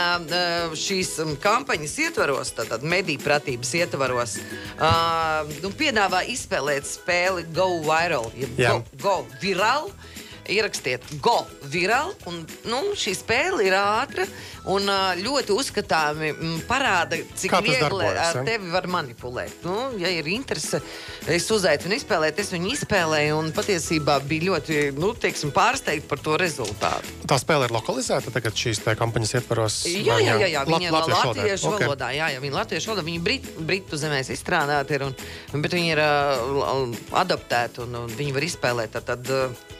šīs 0.79 1.17
kampaņas 1.43 1.97
ietvaros, 2.07 2.53
tātad 2.57 2.85
mediju 2.87 3.23
pratības 3.25 3.75
ietvaros, 3.81 4.37
uh, 4.79 5.49
nu, 5.65 5.73
piedāvā 5.79 6.25
izspēlēt 6.31 6.87
spēli 6.89 7.47
Go 7.55 7.71
Viral, 7.87 8.31
jeb 8.39 8.55
Go, 8.59 8.79
go 9.03 9.17
Viral. 9.43 9.91
Ierakstiet, 10.49 11.05
go 11.21 11.43
viral. 11.69 12.15
Un, 12.29 12.41
nu, 12.69 12.81
šī 12.97 13.13
spēle 13.19 13.67
ir 13.67 13.77
ātra 13.77 14.25
un 14.69 14.89
ļoti 15.21 15.53
uzskatāmi 15.55 16.33
parāda, 16.69 17.19
cik 17.37 17.53
Kā 17.53 17.61
viegli 17.65 18.09
ar 18.09 18.41
tevi 18.47 18.73
var 18.73 18.89
manipulēt. 18.91 19.61
Nu, 19.67 19.91
ja 20.01 20.11
ir 20.13 20.29
interese, 20.33 20.81
es 21.29 21.49
uzaicinu 21.53 21.97
izspēlēt, 21.99 22.41
es 22.41 22.53
viņu 22.55 22.73
izspēlēju 22.75 23.39
un 23.39 23.53
patiesībā 23.57 24.19
bija 24.29 24.49
ļoti 24.51 24.81
nu, 24.99 25.13
teiksim, 25.21 25.53
pārsteigta 25.57 26.09
par 26.11 26.23
to 26.25 26.37
rezultātu. 26.41 27.17
Tā 27.29 27.39
spēle 27.41 27.69
ir 27.69 27.75
lokalizēta 27.77 28.33
tagad 28.33 28.57
šīs 28.57 28.83
kampaņas 28.99 29.35
ietvaros. 29.41 29.81
Jā, 29.89 30.19
jā, 30.25 30.37
jā, 30.45 30.53
jā. 30.55 30.65
viņa 30.69 30.89
ir 30.89 30.97
latviešu, 30.97 31.33
latviešu 31.33 31.69
valodā. 31.69 31.87
valodā. 31.87 32.13
Jā, 32.17 32.31
jā, 32.35 32.43
viņa 32.45 32.61
latviešu 32.63 32.93
valodā. 32.93 33.07
Viņa 33.09 33.25
brit, 33.25 33.51
britu 33.69 34.01
zemēs 34.01 34.33
izstrādāta 34.33 34.97
ir, 34.97 35.05
un, 35.09 35.17
bet 35.61 35.77
viņa 35.77 35.91
ir 35.93 36.03
uh, 36.05 37.01
adaptēta 37.21 37.85
un, 37.85 37.99
un 38.05 38.17
viņa 38.19 38.37
var 38.37 38.49
izspēlēt. 38.49 39.01
Tad, 39.09 39.33
uh, 39.33 39.78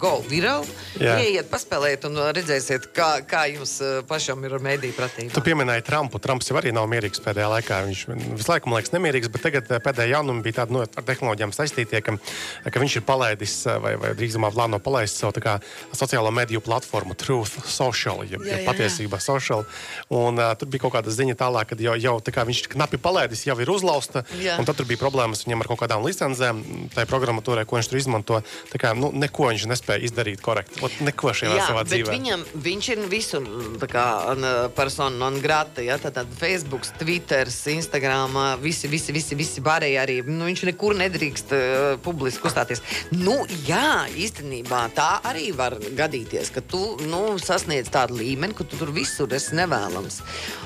Go 0.00 0.18
viral. 0.28 0.64
Jā. 1.00 1.16
Iet, 1.20 1.48
paspēlējiet, 1.52 2.06
un 2.08 2.20
redzēsiet, 2.34 2.88
kā, 2.96 3.08
kā 3.28 3.44
jums 3.52 3.76
uh, 3.84 3.98
pašam 4.08 4.40
ir 4.46 4.56
ar 4.56 4.62
mēdīju 4.64 4.96
pratību. 4.96 5.32
Tu 5.34 5.42
pieminēji 5.44 5.84
Trumpu. 5.86 6.20
Trumps 6.22 6.48
jau 6.48 6.56
arī 6.60 6.72
nav 6.74 6.86
mierīgs 6.90 7.20
pēdējā 7.24 7.48
laikā. 7.52 7.80
Viņš 7.88 8.02
visu 8.38 8.50
laiku 8.50 8.70
man 8.70 8.80
liekas 8.80 8.94
nemierīgs, 8.94 9.30
bet 9.34 9.44
tagad 9.44 9.68
uh, 9.68 9.80
pēdējā 9.84 10.14
jaunuma 10.16 10.44
bija 10.44 10.60
tāda 10.62 10.76
no, 10.76 10.84
ar 10.84 11.06
tehnoloģijām 11.08 11.52
saistītie, 11.56 12.00
ka, 12.04 12.16
ka 12.64 12.82
viņš 12.82 12.98
ir 13.00 13.06
palaidis 13.08 13.56
uh, 13.68 13.76
vai, 13.84 13.94
vai 14.00 14.14
drīzumā 14.16 14.52
plāno 14.54 14.80
palaist 14.84 15.20
savu 15.20 15.42
kā, 15.44 15.58
sociālo 15.92 16.32
mediju 16.34 16.62
platformu 16.64 17.16
Truth 17.20 17.68
Social, 17.68 18.24
jeb 18.28 18.46
ja, 18.48 18.62
patiesība 18.66 19.20
social. 19.22 19.66
Un, 20.08 20.40
uh, 20.40 20.54
tur 20.58 20.72
bija 20.72 20.86
kaut 20.86 20.96
kāda 20.96 21.12
ziņa 21.12 21.36
tālāk, 21.40 21.74
kad 21.74 21.84
jau, 21.84 21.98
jau 22.00 22.16
tā 22.24 22.34
kā 22.34 22.46
viņš 22.48 22.64
knapi 22.72 23.02
palaidis, 23.04 23.44
jau 23.48 23.58
ir 23.60 23.74
uzlausta. 23.74 24.24
Un 24.58 24.64
tad 24.66 24.78
tur 24.78 24.88
bija 24.88 25.02
problēmas 25.02 25.44
viņam 25.44 25.64
ar 25.64 25.72
kaut 25.72 25.82
kādām 25.84 26.04
licencēm, 26.06 26.62
tai 26.94 27.06
programmatūrai, 27.10 27.66
ko 27.68 27.78
viņš 27.78 27.90
tur 27.90 28.00
izmanto. 28.00 28.40
Tā 28.72 28.80
kā, 28.80 28.94
nu, 28.98 29.10
neko 29.14 29.50
viņš 29.50 29.66
nespēja 29.74 30.06
izdarīt 30.08 30.40
korekti. 30.44 30.80
Ot, 30.86 30.96
neko 31.04 31.34
šajā 31.36 31.58
Jā, 31.58 31.66
savā 31.68 31.84
dzīvē. 31.88 32.14
viņam, 32.14 32.44
viņš 32.64 32.88
ir 32.94 33.02
visur 33.12 33.44
n- 33.44 34.70
persona 34.74 35.16
non 35.18 35.40
grata. 35.42 35.82
Ja? 35.84 35.98
Tad, 35.98 36.14
tad 36.14 36.32
Facebook, 36.38 36.86
Twitter, 36.98 37.50
Instagram, 37.74 38.36
visi, 38.62 38.88
visi, 38.88 39.12
visi, 39.12 39.34
visi 39.38 39.62
pārējie 39.64 39.98
arī. 40.00 40.16
Nu, 40.26 40.46
viņš 40.48 40.64
nekur 40.70 40.96
nedrīkst 40.98 41.52
uh, 41.54 41.98
publiski 42.04 42.46
uzstāties. 42.48 42.82
Nu, 43.12 43.40
jā, 43.66 44.06
īstenībā 44.14 44.84
tā 44.96 45.20
arī 45.26 45.50
var 45.56 45.76
gadīties, 45.96 46.50
ka 46.54 46.62
tu 46.64 46.96
nu, 47.08 47.36
sasniedz 47.42 47.90
tādu 47.94 48.18
līmeni, 48.20 48.54
ka 48.56 48.64
tu 48.68 48.78
tur 48.80 48.92
visur 48.94 49.30
esi 49.34 49.56
nevēlams. 49.58 50.20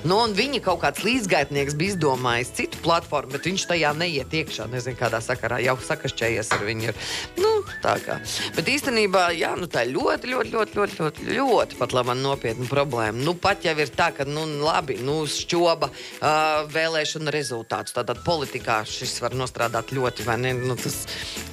Nu, 0.04 0.20
un 0.24 0.34
viņa 0.36 0.62
kaut 0.64 0.82
kāds 0.84 1.04
līdzgaitnieks 1.06 1.76
bija 1.78 1.94
izdomājis 1.94 2.52
citu 2.58 2.80
platformu, 2.84 3.32
bet 3.36 3.48
viņš 3.48 3.66
tajā 3.72 3.94
neiet 3.98 4.34
iekšā. 4.42 4.68
Nezinu, 4.72 4.98
kādā 5.00 5.20
sakarā 5.24 5.60
jau 5.64 5.76
sakašķējies 5.88 6.52
ar 6.56 6.64
viņu. 6.68 6.90
Ir. 6.92 6.98
Nu, 7.40 7.57
tā 7.82 7.94
kā. 8.04 8.18
Bet 8.56 8.68
īstenībā, 8.70 9.28
jā, 9.36 9.52
nu, 9.58 9.68
tā 9.70 9.84
ļoti, 9.88 10.30
ļoti, 10.32 10.52
ļoti, 10.54 10.78
ļoti, 10.78 10.98
ļoti, 11.02 11.26
ļoti 11.38 11.78
pat 11.80 11.94
laba 11.96 12.16
nopietna 12.18 12.68
problēma. 12.70 13.18
Nu, 13.24 13.34
pat 13.38 13.66
jau 13.66 13.74
ir 13.78 13.92
tā, 13.94 14.10
ka, 14.16 14.26
nu, 14.28 14.44
labi, 14.62 14.98
nu, 15.04 15.20
šķoba 15.28 15.90
uh, 15.90 16.32
vēlēšana 16.72 17.34
rezultātus. 17.34 17.96
Tātad 17.96 18.22
politikā 18.26 18.80
šis 18.88 19.18
var 19.24 19.36
nostrādāt 19.38 19.92
ļoti, 19.96 20.26
vai 20.28 20.38
ne? 20.42 20.54
Nu, 20.58 20.76
tas 20.78 21.04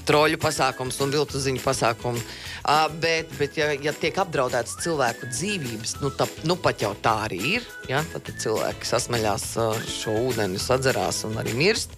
troļu 0.05 0.39
pasākums 0.41 0.99
un 1.03 1.13
viltu 1.13 1.41
ziņu 1.41 1.63
pasākums. 1.63 2.25
Uh, 2.65 2.85
bet, 3.01 3.29
bet 3.39 3.59
ja, 3.59 3.71
ja 3.77 3.93
tiek 3.93 4.15
apdraudētas 4.21 4.79
cilvēku 4.81 5.29
dzīvības, 5.29 5.97
nu, 6.01 6.11
tā, 6.17 6.29
nu 6.49 6.57
pat 6.57 6.81
jau 6.81 6.93
tā 7.01 7.17
arī 7.27 7.41
ir. 7.57 7.67
Ja? 7.89 8.01
Tad 8.13 8.31
cilvēki 8.41 8.89
sasmeļās 8.89 9.49
ar 9.61 9.83
šo 9.89 10.15
ūdeni, 10.29 10.61
sadzerās 10.61 11.23
un 11.27 11.37
arī 11.41 11.53
mirst. 11.57 11.93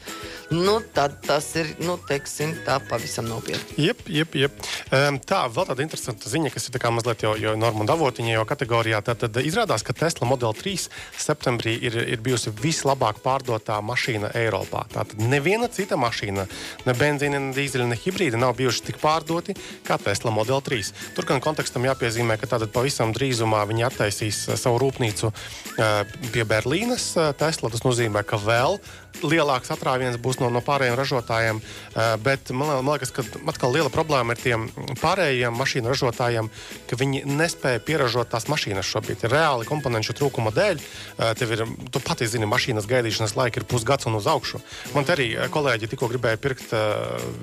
Nu, 0.49 0.79
tad 0.93 1.17
tas 1.25 1.49
ir, 1.59 1.73
nu, 1.83 1.97
teiksim, 2.07 2.53
tā 2.63 2.77
pavisam 2.87 3.25
nopietni. 3.27 3.83
Jep, 3.83 4.05
jep, 4.07 4.35
jep. 4.39 4.53
Um, 4.95 5.17
tā, 5.19 5.41
vēl 5.51 5.65
tāda 5.67 5.83
interesanta 5.83 6.29
ziņa, 6.31 6.51
kas 6.53 6.69
ir 6.69 6.77
mazliet 6.95 7.25
jau, 7.25 7.33
jau 7.35 7.55
Normanda 7.59 7.97
avotiņa 7.97 8.31
jau 8.31 8.45
kategorijā. 8.47 9.01
Tad, 9.03 9.19
tad 9.25 9.39
izrādās, 9.43 9.83
ka 9.83 9.95
Tesla 9.97 10.27
Model 10.29 10.55
3 10.55 10.87
septembrī 11.19 11.73
ir, 11.89 11.97
ir 12.15 12.23
bijusi 12.23 12.53
vislabāk 12.55 13.19
pārdotā 13.25 13.81
mašīna 13.83 14.31
Eiropā. 14.39 14.85
Tātad 14.93 15.19
neviena 15.19 15.67
cita 15.67 15.99
mašīna, 15.99 16.47
ne 16.87 16.95
benzīna, 16.95 17.41
ne 17.43 17.51
dīzeļa, 17.57 17.89
ne 17.91 17.99
hibrīda 17.99 18.39
nav 18.39 18.55
bijuši 18.61 18.85
tik 18.87 19.01
pārdoti 19.03 19.57
kā 19.87 19.99
Tesla 19.99 20.31
Model 20.31 20.63
3. 20.63 20.93
Tur 21.17 21.27
gan 21.27 21.43
kontekstam 21.43 21.89
jāpiezīmē, 21.89 22.39
ka 22.39 22.47
tātad 22.55 22.71
pavisam 22.71 23.11
drīzumā 23.15 23.65
viņi 23.67 23.87
attaisīs 23.89 24.45
uh, 24.47 24.55
savu 24.55 24.79
rūpnīcu 24.85 25.27
uh, 25.27 26.15
pie 26.31 26.47
Berlīnes. 26.47 27.11
Uh, 27.19 27.33
Tesla 27.35 27.73
tas 27.73 27.83
nozīmē, 27.83 28.23
ka 28.23 28.39
vēl 28.39 28.79
lielāks 29.23 29.71
atrāviens 29.73 30.17
būs 30.21 30.39
no, 30.41 30.49
no 30.53 30.61
pārējiem 30.65 30.97
ražotājiem. 30.97 31.61
Uh, 31.61 32.15
bet 32.23 32.51
man, 32.51 32.77
man 32.85 32.95
liekas, 32.95 33.13
ka 33.15 33.25
atkal 33.49 33.73
liela 33.73 33.91
problēma 33.93 34.35
ir 34.35 34.41
tiem 34.41 34.67
pārējiem 35.01 35.57
mašīnu 35.57 35.91
ražotājiem, 35.91 36.49
ka 36.89 36.99
viņi 36.99 37.23
nespēja 37.29 37.83
pieražot 37.87 38.31
tās 38.33 38.47
mašīnas 38.51 38.87
šobrīd. 38.87 39.25
Reāli 39.31 39.67
komponentu 39.69 40.15
trūkuma 40.17 40.53
dēļ. 40.55 40.81
Uh, 40.81 41.31
tev 41.37 41.55
ir, 41.55 41.65
tu 41.93 42.03
pati 42.03 42.29
zini, 42.29 42.49
mašīnas 42.49 42.89
gaidīšanas 42.89 43.37
laika 43.39 43.61
ir 43.61 43.67
pusgads 43.69 44.09
un 44.09 44.19
uz 44.19 44.29
augšu. 44.29 44.61
Man 44.95 45.07
te 45.07 45.15
arī 45.17 45.31
uh, 45.35 45.47
kolēģi 45.53 45.91
tikko 45.93 46.11
gribēja 46.13 46.41
pirkt 46.41 46.73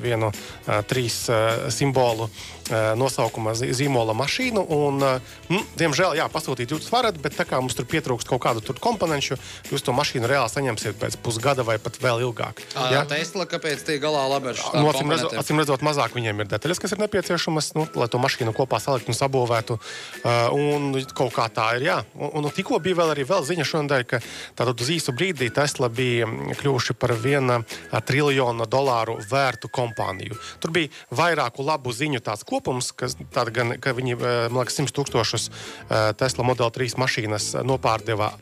vienu 0.02 0.30
trīs 0.88 1.16
simbolu 1.74 2.28
nosaukuma 2.98 3.54
zīmola 3.56 4.14
mašīnu. 4.16 4.64
Un, 4.74 5.00
mm, 5.48 5.64
diemžēl, 5.80 6.16
jā, 6.18 6.28
pasūtīt 6.32 6.72
jūs 6.72 6.88
varat, 6.92 7.18
bet 7.20 7.36
tā 7.36 7.46
kā 7.48 7.60
mums 7.60 7.76
tur 7.76 7.88
pietrūkst 7.88 8.28
kaut 8.28 8.42
kādu 8.44 8.76
komponentu, 8.80 9.38
jūs 9.70 9.84
to 9.84 9.94
mašīnu 9.96 10.28
reāli 10.30 10.52
saņemsiet 10.52 10.98
pēc 11.00 11.18
pusgada 11.24 11.63
vai 11.66 11.76
pat 11.82 11.98
vēl 12.02 12.24
ilgāk. 12.26 12.62
Jā, 12.74 12.86
Jā? 12.98 13.02
Tesla, 13.10 13.46
kāpēc 13.50 13.84
tie 13.86 13.98
galā 14.02 14.24
labi 14.30 14.52
ar 14.52 14.60
Nu, 14.74 14.88
acīm, 14.90 15.12
redzot, 15.12 15.36
acīm 15.40 15.60
redzot, 15.62 15.84
mazāk 15.86 16.16
viņiem 16.16 16.44
ir 16.44 16.50
detaļas, 16.50 16.80
kas 16.82 16.94
ir 16.94 17.02
nepieciešamas, 17.02 17.72
nu, 17.78 17.86
lai 17.98 18.08
to 18.10 18.20
mašīnu 18.22 18.54
kopā 18.56 18.80
saliktu 18.82 19.12
un 19.12 19.18
sabūvētu. 19.18 19.78
Uh, 20.24 20.54
un 20.54 21.00
kaut 21.16 21.34
kā 21.36 21.48
tā 21.52 21.70
ir. 21.78 21.86
Jā. 21.88 21.98
Un, 22.16 22.44
un 22.44 22.50
tikko 22.54 22.78
bija 22.84 23.00
vēl, 23.02 23.14
arī 23.14 23.26
vēl 23.28 23.46
ziņa 23.46 23.66
šodien, 23.68 24.06
ka 24.08 24.20
tātad 24.58 24.84
uz 24.84 24.92
īsu 24.94 25.14
brīdi 25.16 25.50
Tesla 25.54 25.90
bija 25.92 26.28
kļuvuši 26.60 26.96
par 26.98 27.14
viena 27.20 27.60
triljona 28.06 28.68
dolāru 28.70 29.18
vērtu 29.30 29.70
kompāniju. 29.72 30.38
Tur 30.62 30.74
bija 30.74 30.92
vairāku 31.14 31.66
labu 31.66 31.92
ziņu 31.94 32.22
tāds 32.24 32.46
kopums, 32.46 32.92
kas 32.96 33.18
tāda 33.34 33.54
gan, 33.54 33.76
ka 33.80 33.94
viņi, 33.96 34.18
man 34.20 34.62
liekas, 34.62 34.80
100 34.80 34.94
tūkstošus 34.96 35.50
Tesla 36.20 36.46
Model 36.46 36.72
3 36.74 36.98
mašīnas 37.00 37.50
nopārdeva 37.66 38.32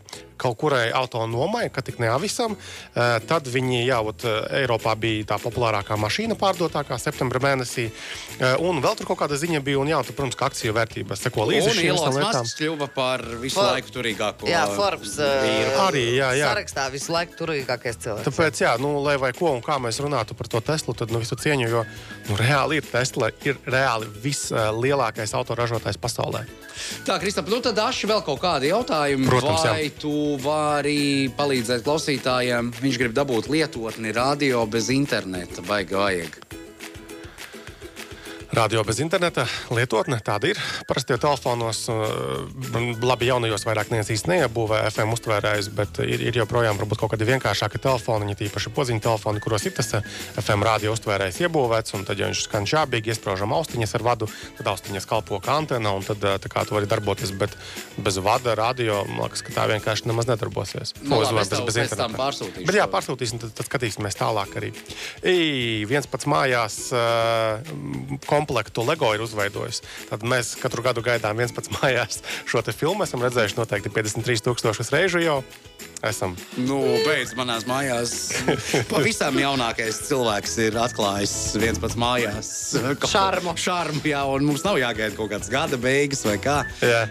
kaut 0.43 0.59
kurai 0.59 0.89
autonomai, 0.95 1.69
ka 1.73 1.85
tik 1.87 2.01
ne 2.03 2.11
avisam. 2.13 2.57
Eh, 2.95 3.19
Tad 3.29 3.47
viņi 3.51 3.85
jau 3.87 4.03
eh, 4.11 4.63
Eiropā 4.63 4.95
bija 4.99 5.29
tā 5.33 5.39
populārākā 5.43 5.97
mašīna 6.01 6.37
pārdotākā 6.41 6.99
septembrī 7.01 7.43
mēnesī. 7.43 7.89
Eh, 8.41 8.57
Un 8.63 8.81
vēl 8.83 8.97
tur 8.99 9.09
kaut 9.11 9.21
kāda 9.23 9.37
ziņa 9.39 9.61
bija, 9.65 9.79
un 9.83 9.91
jā, 9.91 9.99
tur, 10.07 10.17
protams, 10.19 10.37
ka 10.39 10.49
akciju 10.51 10.75
vērtības 10.77 11.23
seko 11.27 11.47
līdzi 11.51 11.71
Un 11.73 11.81
Ilons. 11.87 12.19
Masks 12.23 12.57
kļuva 12.59 12.89
par 12.95 13.23
visu 13.43 13.59
For- 13.59 13.73
laiku 13.77 13.95
turīgāko. 13.95 14.49
Jā, 14.51 14.65
Forbes 14.77 15.17
uh, 15.21 15.33
vīru. 15.45 15.73
Arī, 15.87 16.05
jā, 16.19 16.31
jā. 16.39 16.51
sarakstā 16.53 16.87
visu 16.95 17.13
laiku 17.15 17.37
turīgākais 17.41 18.01
cilvēks. 18.05 18.27
Tāpēc, 18.29 18.63
jā, 18.65 18.75
nu, 18.83 18.95
lai 19.05 19.17
vai 19.21 19.33
ko 19.37 19.53
un 19.57 19.63
kā 19.65 19.79
mēs 19.83 20.01
runātu 20.03 20.37
par 20.39 20.51
to 20.53 20.63
Teslu, 20.65 20.95
tad 20.99 21.13
nu, 21.15 21.21
visu 21.23 21.39
cieņu, 21.39 21.69
jo 21.73 21.85
nu, 22.31 22.39
reāli 22.41 22.81
ir 22.81 22.87
Tesla, 22.89 23.31
ir 23.47 23.59
reāli 23.67 24.11
vislielākais 24.25 25.35
autoražotājs 25.39 25.99
pasaulē. 26.03 26.45
Tā, 27.07 27.19
Kristap, 27.23 27.49
nu 27.51 27.61
tad 27.63 27.77
daži 27.79 28.09
vēl 28.11 28.23
kaut 28.27 28.41
kādi 28.43 28.71
jautājumi. 28.73 29.27
Protams, 29.29 29.67
jā. 29.67 29.75
Vai 30.33 30.41
vari 30.41 31.29
palīdzēt 31.37 31.85
klausītājiem? 31.85 32.71
Viņš 32.81 32.99
grib 33.03 33.13
dabūt 33.19 33.51
lietotni 33.53 34.15
radio 34.17 34.65
bez 34.65 34.89
interneta. 34.89 35.61
Vajag, 35.69 35.93
vajag. 35.93 36.52
Radio 38.53 38.83
bez 38.85 38.99
interneta 39.01 39.47
lietotne 39.73 40.19
tāda 40.21 40.51
ir. 40.53 40.59
Parasti 40.85 41.17
telefonos, 41.17 41.87
uh, 41.89 42.43
labi, 43.01 43.31
jaunajos 43.31 43.63
vairāk 43.65 43.89
neviens 43.89 44.11
īsti 44.13 44.29
neiebūvē 44.29 44.83
FM 44.91 45.15
uztvērējus, 45.15 45.71
bet 45.73 46.01
ir, 46.05 46.21
ir 46.29 46.37
joprojām 46.43 46.77
varbūt 46.77 47.01
kaut 47.01 47.15
kādi 47.15 47.25
vienkāršāki 47.31 47.81
telefoni, 47.81 48.29
ja 48.35 48.37
tīpaši 48.43 48.73
podziņu 48.77 49.01
telefoni, 49.07 49.41
kuros 49.41 49.65
ir 49.65 49.73
tas 49.79 49.89
uh, 49.97 50.05
FM 50.43 50.67
radio 50.69 50.93
uztvērējs 50.93 51.41
iebūvēts. 51.47 51.95
Un 51.97 52.05
tad, 52.05 52.21
ja 52.21 52.29
viņš 52.29 52.43
skan 52.45 52.69
šābīgi, 52.69 53.15
iesprāžam 53.15 53.55
austiņas 53.57 53.97
ar 53.97 54.05
vadu, 54.11 54.29
tad 54.61 54.69
austiņas 54.75 55.09
kalpo 55.09 55.41
kā 55.41 55.57
antena, 55.63 55.95
un 55.97 56.05
tad 56.05 56.21
uh, 56.29 56.37
tā 56.45 56.53
kā 56.53 56.67
tu 56.69 56.77
vari 56.77 56.91
darboties. 56.93 57.33
Bet 57.41 57.57
bez 58.05 58.21
vada 58.21 58.53
radio, 58.61 59.01
man 59.09 59.31
liekas, 59.31 59.47
ka 59.49 59.57
tā 59.57 59.67
vienkārši 59.73 60.11
nemaz 60.13 60.29
nedarbosies. 60.29 60.93
Nu, 61.01 61.23
Uz- 61.23 61.33
labi, 61.33 61.49
bez- 61.49 61.65
bez 61.73 61.81
interneta. 61.87 62.21
pārsūtīšu 62.21 62.69
Bet 62.69 62.81
jā, 62.83 62.85
pārsūtīsim, 62.99 63.41
tad, 63.47 63.57
tad 63.57 63.73
skatīsimies 63.73 64.21
tālāk 64.21 64.53
arī. 64.61 64.75
Ej, 65.25 65.89
viens 65.89 66.05
pats 66.13 66.29
mājās 66.29 66.79
uh, 66.93 67.65
komplektu 68.43 68.83
LEGO 68.87 69.15
ir 69.15 69.23
uzveidojis. 69.23 69.83
Tad 70.11 70.27
mēs 70.27 70.57
katru 70.59 70.83
gadu 70.83 71.05
gaidām 71.07 71.39
viens 71.39 71.55
pats 71.55 71.71
mājās 71.79 72.23
šo 72.51 72.63
filmu. 72.75 73.07
Esam 73.07 73.23
redzējuši 73.23 73.59
noteikti 73.61 73.93
53,000 73.95 74.97
reižu 74.97 75.23
jau. 75.23 75.39
Esam. 76.03 76.33
Nu, 76.59 76.81
beidz 77.07 77.31
manās 77.39 77.63
mājās. 77.69 78.13
Pavisam 78.91 79.37
jaunākais 79.39 80.01
cilvēks 80.09 80.57
ir 80.65 80.79
atklājis 80.83 81.35
viens 81.63 81.79
pats 81.79 81.95
mājās. 82.01 82.49
Šarmu. 83.07 83.55
Šarmu, 83.61 84.03
jā, 84.11 84.25
un 84.27 84.49
mums 84.49 84.65
nav 84.67 84.81
jāgaida 84.83 85.15
kaut 85.15 85.31
kāds 85.31 85.51
gada 85.53 85.79
beigas 85.79 86.25
vai 86.27 86.37
kā. 86.43 86.57
Jā. 86.83 87.05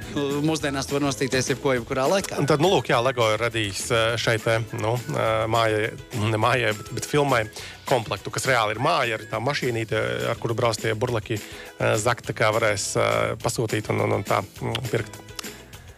Mūsdienās 0.43 0.91
var 0.91 1.05
nostīties 1.05 1.53
jebko, 1.53 1.77
jebkurā 1.77 2.09
laikā. 2.11 2.41
Un 2.43 2.49
tad, 2.51 2.63
nu, 2.63 2.73
lūk, 2.73 2.91
jā, 2.91 2.99
LEGO 3.05 3.29
ir 3.37 3.45
radījis 3.45 3.85
eh, 3.95 4.07
šai 4.19 4.35
te, 4.43 4.57
nu, 4.81 4.97
eh, 5.15 5.31
mājai, 5.51 5.93
ne 6.27 6.41
mājai, 6.43 6.75
bet, 6.81 6.91
bet 6.99 7.07
filmai 7.07 7.45
komplektu, 7.87 8.31
kas 8.33 8.47
reāli 8.49 8.75
ir 8.75 8.83
māja, 8.83 9.17
ar 9.17 9.25
tā 9.31 9.39
mašīnīte, 9.43 10.03
ar 10.31 10.39
kuru 10.41 10.55
brauc 10.57 10.79
tie 10.79 10.93
burlaki. 10.95 11.39
eh, 11.39 11.95
Zakta 11.95 12.35
kā 12.35 12.51
varēs 12.55 12.91
eh, 12.99 13.35
pasūtīt 13.41 13.91
un, 13.95 14.03
un, 14.05 14.19
un 14.19 14.27
tā 14.27 14.43
mm, 14.43 14.89
pirkt. 14.91 15.21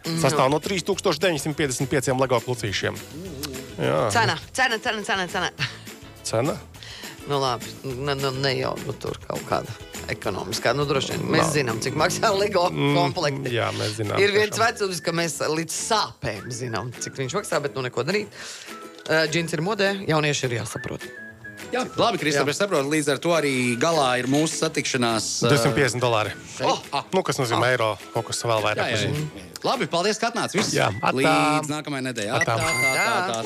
Sastāv 0.04 0.50
no 0.52 0.60
3955 0.60 2.12
LEGO 2.20 2.40
klucīšiem. 2.44 2.98
Jā, 3.80 4.04
Cena, 4.14 4.36
cena, 4.52 4.78
cena, 4.78 5.02
cena. 5.04 5.26
cena. 5.32 5.50
cena. 6.22 6.58
Nu, 7.28 7.38
labi, 7.40 7.64
ne, 7.84 8.14
nu, 8.14 8.30
ne 8.44 8.52
jau 8.58 8.74
nu, 8.84 8.92
tur 9.00 9.16
kaut 9.24 9.42
kāda 9.48 9.72
ekonomiskā. 10.12 10.74
Nu, 10.76 10.84
droši 10.88 11.14
vien 11.14 11.26
mēs 11.32 11.54
zinām, 11.56 11.80
cik 11.80 11.96
maksā 11.96 12.30
LEGO. 12.36 12.66
Mm, 12.68 13.48
jā, 13.48 13.70
mēs 13.78 13.96
zinām, 13.96 14.20
Ir 14.20 14.34
viens 14.36 14.60
vecums, 14.60 15.00
ka 15.04 15.16
mēs 15.16 15.40
līdz 15.40 15.80
sāpēm 15.88 16.52
zinām, 16.52 16.92
cik 17.00 17.16
viņš 17.22 17.40
maksā, 17.40 17.62
bet 17.64 17.76
nu 17.76 17.86
neko 17.88 18.04
darīt. 18.04 18.32
Uh, 19.04 19.24
Džins 19.28 19.56
ir 19.56 19.64
modē, 19.64 19.94
jaunieši 20.08 20.50
ir 20.50 20.58
jāsaprot. 20.60 21.23
Jā, 21.74 21.82
labi, 21.98 22.20
Kristap, 22.22 22.48
es 22.52 22.60
saprotu, 22.60 22.86
līdz 22.92 23.08
ar 23.16 23.18
to 23.22 23.32
arī 23.34 23.54
galā 23.80 24.08
ir 24.20 24.28
mūsu 24.30 24.60
satikšanās. 24.62 25.26
uh, 25.42 25.50
250 25.50 25.98
dolāri. 26.02 26.30
Oh! 26.62 26.78
Ah, 26.94 27.02
Nu, 27.14 27.22
kas 27.26 27.38
nozīmē 27.40 27.72
eiro, 27.74 27.92
kaut 28.14 28.28
kas 28.30 28.40
vēl 28.46 28.60
jā, 28.60 28.64
vairāk. 28.68 28.94
jā, 28.94 29.10
jā. 29.10 29.50
Labi, 29.64 29.86
paldies, 29.90 30.18
ka 30.20 30.28
atnācāt. 30.30 30.68
Jā, 30.76 30.90
atā. 31.00 31.14
Līdz 31.18 31.70
nākamajai 31.72 32.04
nedēļai. 32.10 33.44